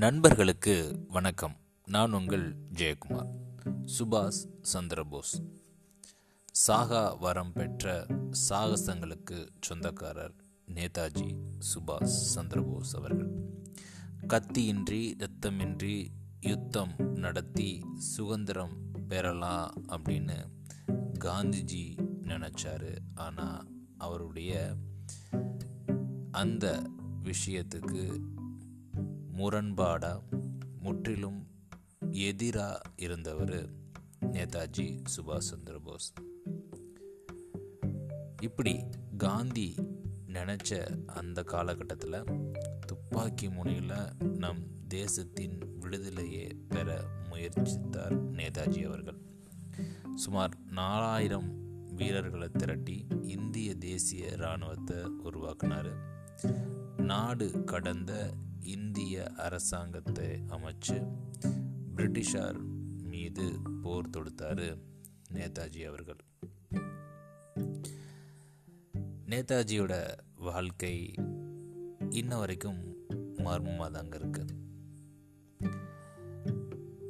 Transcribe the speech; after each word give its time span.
நண்பர்களுக்கு 0.00 1.04
வணக்கம். 1.08 1.56
நான் 1.86 2.12
உங்கள் 2.12 2.56
ஜெயக்குமார். 2.72 3.28
சுபாஷ் 3.98 4.46
சந்திரபோஸ் 4.72 5.60
சாகா 6.52 7.14
வரம் 7.14 7.52
பெற்ற 7.52 8.06
சாகசங்களுக்கு 8.48 9.48
சொந்தக்காரர் 9.60 10.34
நேதாஜி 10.74 11.36
சுபாஷ் 11.58 12.16
சந்திரபோஸ் 12.34 12.96
அவர்கள். 12.96 13.30
கத்தியின்றி 14.26 15.14
இரத்தமின்றி 15.18 16.06
யுத்தம் 16.40 16.94
நடத்தி 17.14 17.84
சுதந்திரம் 17.98 18.76
பெறலாம் 19.08 19.84
அப்படின்னு 19.88 20.46
காந்திஜி 21.18 22.08
நினச்சாரு. 22.22 22.98
ஆனால் 23.14 23.68
அவருடைய 23.96 24.76
அந்த 26.30 26.82
விஷயத்துக்கு 27.24 28.20
முரண்பாடாக 29.40 30.22
முற்றிலும் 30.80 31.46
எதிராக 32.10 32.80
இருந்தவர் 32.96 33.68
நேதாஜி 34.20 35.04
சுபாஷ் 35.16 35.48
சந்திர 35.50 35.78
போஸ். 35.78 36.12
இப்படி 38.42 38.84
காந்தி 39.16 39.74
நினச்ச 40.26 40.86
அந்த 41.06 41.42
காலகட்டத்தில் 41.42 42.24
துப்பாக்கி 42.86 43.48
முனையில் 43.48 43.92
நம் 44.36 44.66
தேசத்தின் 44.88 45.58
விடுதலையை 45.78 46.46
பெற 46.68 47.00
முயற்சித்தார் 47.30 48.16
நேதாஜி 48.32 48.86
அவர்கள். 48.86 49.18
சுமார் 50.14 50.56
நாலாயிரம் 50.70 51.48
வீரர்களை 51.94 52.48
திரட்டி 52.48 53.06
இந்திய 53.22 53.74
தேசிய 53.74 54.26
இராணுவத்தை 54.26 55.04
உருவாக்கினார். 55.04 55.92
நாடு 56.96 57.64
கடந்த 57.64 58.34
இந்திய 58.62 59.32
அரசாங்கத்தை 59.36 60.28
அமைச்சு 60.48 61.16
பிரிட்டிஷார் 61.96 62.58
மீது 63.02 63.60
போர் 63.82 64.10
தொடுத்தார் 64.10 64.78
நேதாஜி 65.32 65.86
அவர்கள். 65.86 66.20
நேதாஜியோட 69.26 70.18
வாழ்க்கை 70.36 71.12
இன்ன 72.08 72.38
வரைக்கும் 72.38 72.96
மர்மமாக 73.36 73.90
தாங்க 73.90 74.16
இருக்கு. 74.16 74.44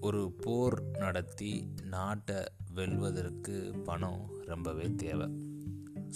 ஒரு 0.00 0.32
போர் 0.32 0.82
நடத்தி 0.82 1.68
நாட்டை 1.82 2.36
வெல்வதற்கு 2.74 3.80
பணம் 3.84 4.40
ரொம்பவே 4.40 4.94
தேவை. 4.96 5.26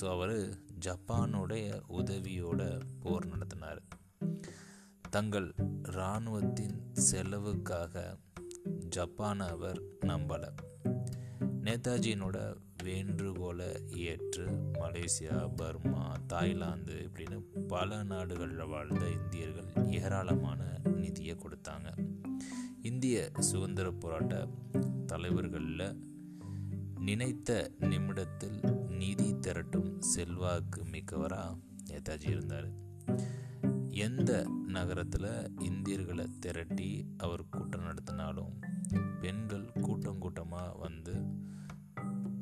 ஸோ 0.00 0.10
அவர் 0.10 0.58
ஜப்பானுடைய 0.80 1.80
உதவியோட 1.88 2.80
போர் 3.00 3.26
நடத்தினார். 3.26 3.82
தங்கள் 5.14 5.54
இராணுவத்தின் 5.82 6.92
செலவுக்காக 6.92 8.18
ஜப்பானை 8.96 9.48
அவர் 9.48 9.82
நம்பலை. 10.00 10.48
நேதாஜியினோட 11.64 12.56
வேண்டுகோளை 12.82 13.66
ஏற்று 13.88 14.46
மலேசியா 14.50 15.52
பர்மா 15.56 16.16
தாய்லாந்து 16.26 16.94
இப்படின்னு 16.94 17.40
பல 17.68 18.02
நாடுகளில் 18.02 18.66
வாழ்ந்த 18.66 19.10
இந்தியர்கள் 19.10 19.86
ஏராளமான 19.86 20.80
நிதியை 20.84 21.36
கொடுத்தாங்க. 21.36 22.16
இந்திய 22.82 23.30
சுதந்திர 23.38 23.90
போராட்ட 23.90 24.48
தலைவர்களில் 25.06 25.98
நினைத்த 26.98 27.70
நிமிடத்தில் 27.78 28.60
நிதி 28.88 29.34
திரட்டும் 29.40 30.00
செல்வாக்கு 30.00 30.84
மிக்கவராக 30.84 31.56
நேதாஜி 31.86 32.28
இருந்தார். 32.28 32.82
எந்த 33.94 34.46
நகரத்தில் 34.66 35.50
இந்தியர்களை 35.58 36.26
திரட்டி 36.40 37.14
அவர் 37.16 37.48
கூட்டம் 37.50 37.80
நடத்தினாலும் 37.80 38.54
பெண்கள் 39.20 39.72
கூட்டம் 39.80 40.18
கூட்டமாக 40.18 40.72
வந்து 40.72 41.14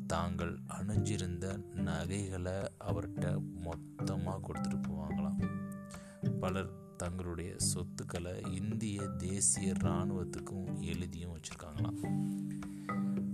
தாங்கள் 0.07 0.59
அணிஞ்சிருந்த 0.69 1.65
நகைகளை 1.75 2.53
அவர்கிட்ட 2.79 3.43
மொத்தமாக 3.61 4.41
கொடுத்துட்டு 4.47 4.79
போவாங்களாம். 4.89 5.51
பலர் 6.41 6.82
தங்களுடைய 7.03 7.55
சொத்துக்களை 7.59 8.41
இந்திய 8.55 9.03
தேசிய 9.03 9.73
இராணுவத்துக்கும் 9.73 10.81
எழுதியும் 10.81 11.37
வச்சுருக்காங்களாம். 11.37 12.01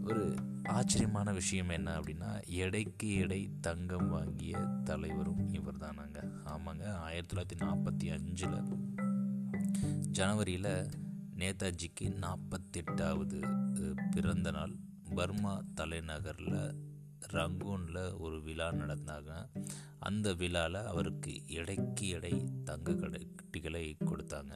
ஒரு 0.04 0.34
ஆச்சரியமான 0.64 1.32
விஷயம் 1.32 1.68
என்ன 1.68 2.00
அப்படின்னா 2.00 2.46
எடைக்கு 2.46 3.14
எடை 3.14 3.50
தங்கம் 3.60 4.08
வாங்கிய 4.08 4.58
தலைவரும் 4.84 5.52
இவர் 5.52 5.76
தானாங்க 5.76 6.18
ஆமாங்க 6.44 6.84
ஆயிரத்தி 6.92 7.36
தொள்ளாயிரத்தி 7.36 7.58
நாற்பத்தி 7.58 8.12
அஞ்சில் 8.12 8.62
ஜனவரியில் 10.10 10.88
நேதாஜிக்கு 11.36 12.24
நாற்பத்தெட்டாவது 12.24 13.38
பிறந்த 14.10 14.50
நாள். 14.50 14.74
பர்மா 15.14 15.62
தலைநகரில் 15.74 16.74
ரங்கூனில் 17.26 18.18
ஒரு 18.18 18.42
விழா 18.42 18.72
நடந்தாங்க. 18.72 19.32
அந்த 19.98 20.34
விழாவில் 20.34 20.74
அவருக்கு 20.74 21.42
எடைக்கு 21.46 22.08
எடை 22.08 22.44
தங்க 22.64 22.94
கட்டிகளை 22.94 23.96
கொடுத்தாங்க. 24.04 24.54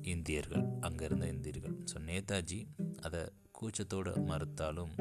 இந்தியர்கள் 0.00 0.64
அங்கே 0.80 1.04
இருந்த 1.04 1.26
இந்தியர்கள். 1.26 1.76
ஸோ 1.92 1.98
நேதாஜி 2.06 2.66
அதை 3.00 3.28
கூச்சத்தோடு 3.50 4.12
மறுத்தாலும் 4.20 4.94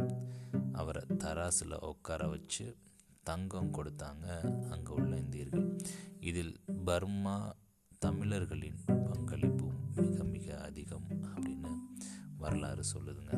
அவரை 0.72 1.02
தராசில் 1.18 1.80
உட்கார 1.80 2.28
வச்சு 2.28 2.78
தங்கம் 3.24 3.74
கொடுத்தாங்க 3.74 4.26
அங்கே 4.70 4.92
உள்ள 4.94 5.18
இந்தியர்கள். 5.18 5.78
இதில் 6.20 6.60
பர்மா 6.86 7.56
தமிழர்களின் 8.00 8.80
பங்களிப்பும் 8.88 9.80
மிக 9.96 10.24
மிக 10.24 10.62
அதிகம் 10.62 11.08
அப்படின்னு 11.36 11.72
வரலாறு 12.38 12.84
சொல்லுதுங்க. 12.94 13.34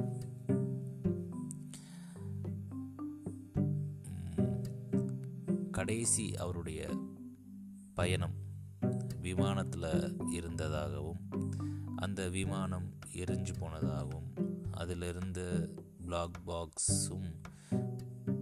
கடைசி 5.83 6.25
அவருடைய 6.35 6.81
பயணம் 7.93 8.35
விமானத்தில் 9.21 9.87
இருந்ததாகவும் 10.33 11.23
அந்த 11.95 12.27
விமானம் 12.29 12.85
எரிஞ்சு 13.13 13.53
போனதாகவும் 13.59 14.29
அதிலிருந்த 14.71 15.41
பிளாக் 16.05 16.39
பாக்ஸும் 16.47 17.27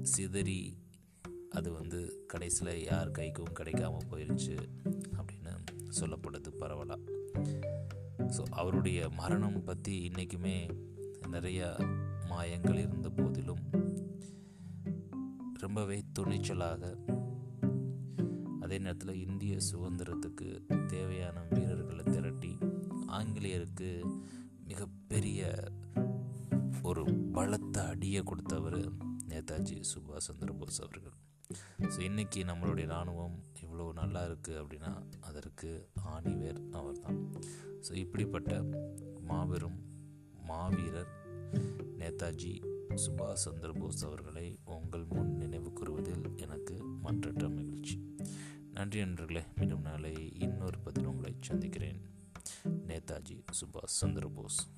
சிதறி 0.01 0.62
அது 1.50 1.72
வந்து 1.72 2.01
கடைசியில் 2.28 2.84
யார் 2.84 3.12
கைக்கும் 3.12 3.57
கிடைக்காம 3.59 4.03
போயிடுச்சு 4.09 4.57
அப்படின்னு 5.18 5.56
சொல்லப்படுது 6.00 6.53
பரவலாக 6.57 7.01
ஸோ 8.38 8.44
அவருடைய 8.51 9.09
மரணம் 9.16 9.63
பற்றி 9.63 9.96
இன்றைக்குமே 10.09 10.57
நிறையா 11.31 11.72
மாயங்கள் 12.30 12.80
இருந்த 12.80 13.09
போதிலும் 13.16 13.66
ரொம்பவே 15.57 15.97
துணிச்சலாக 16.19 16.84
அதே 18.72 18.84
நேரத்தில் 18.84 19.22
இந்திய 19.22 19.58
சுதந்திரத்துக்கு 19.72 20.66
தேவையான 20.88 21.40
வீரர்களை 21.50 22.04
திரட்டி 22.04 22.58
ஆங்கிலேயருக்கு 23.08 23.90
மிகப்பெரிய 24.64 25.70
ஒரு 26.84 27.04
பலத்த 27.31 27.84
அடியை 27.84 28.24
கொடுத்தவர் 28.24 28.80
நேதாஜி 29.28 29.81
சுபாஷ் 29.81 30.28
சந்திரபோஸ் 30.28 30.80
அவர்கள். 30.80 31.18
ஸோ 31.80 32.00
இன்றைக்கி 32.00 32.44
நம்மளுடைய 32.44 32.86
இராணுவம் 32.86 33.44
இவ்வளோ 33.62 33.94
நல்லா 33.94 34.26
இருக்குது 34.26 34.62
அப்படின்னா 34.62 35.04
அதற்கு 35.20 35.90
ஆணிவேர் 36.08 36.70
அவர் 36.72 37.00
தான் 37.00 37.20
ஸோ 37.81 37.94
இப்படிப்பட்ட 37.94 38.64
மாபெரும் 39.22 39.80
மாவீரர் 40.44 41.12
நேதாஜி 41.98 42.62
சுபாஷ் 42.96 43.46
சந்திரபோஸ் 43.46 44.06
அவர்களை 44.06 44.60
உங்கள் 44.66 45.06
முன் 45.06 45.41
நன்றி 48.92 49.06
நண்பர்களே. 49.06 49.46
மீண்டும் 49.56 49.82
நாளை 49.82 50.34
இன்னொரு 50.40 50.80
பதில் 50.80 51.06
உங்களை 51.06 51.36
சந்திக்கிறேன். 51.40 52.02
நேதாஜி 52.88 53.44
சுபாஷ் 53.52 53.86
சந்திர 53.86 54.28
போஸ் 54.28 54.72